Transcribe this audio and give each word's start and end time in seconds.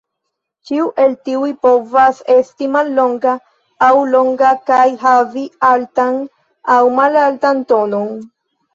Ĉiu 0.69 0.85
el 1.03 1.11
tiuj 1.27 1.49
povas 1.65 2.21
esti 2.37 2.71
mallonga 2.77 3.35
aŭ 3.91 3.93
longa 4.15 4.57
kaj 4.73 4.83
havi 5.07 5.47
altan 5.73 6.21
aŭ 6.75 6.83
malaltan 7.01 7.67
tonon. 7.73 8.15